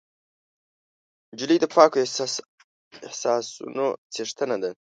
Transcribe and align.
نجلۍ 1.33 1.57
د 1.61 1.65
پاکو 1.73 1.97
احساسونو 3.05 3.87
څښتنه 4.13 4.55
ده. 4.63 4.69